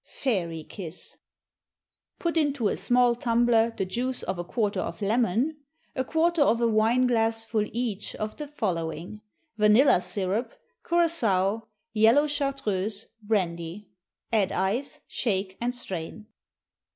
Fairy 0.15 0.63
Kiss. 0.63 1.17
Put 2.17 2.35
into 2.35 2.69
a 2.69 2.75
small 2.75 3.13
tumbler 3.13 3.69
the 3.69 3.85
juice 3.85 4.23
of 4.23 4.39
a 4.39 4.43
quarter 4.43 4.79
of 4.79 4.99
lemon, 4.99 5.57
a 5.95 6.03
quarter 6.03 6.41
of 6.41 6.59
a 6.59 6.67
wine 6.67 7.05
glassful 7.05 7.67
each 7.71 8.15
of 8.15 8.35
the 8.35 8.47
following: 8.47 9.21
Vanilla 9.59 10.01
syrup, 10.01 10.55
curaçoa, 10.83 11.67
yellow 11.93 12.25
chartreuse, 12.25 13.05
brandy. 13.21 13.91
Add 14.33 14.51
ice, 14.51 15.01
shake, 15.07 15.55
and 15.61 15.75
strain. 15.75 16.25